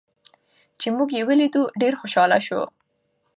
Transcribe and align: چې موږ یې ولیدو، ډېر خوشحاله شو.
چې 0.79 0.87
موږ 0.95 1.09
یې 1.17 1.23
ولیدو، 1.27 1.63
ډېر 1.81 1.93
خوشحاله 1.99 2.37
شو. 2.47 2.61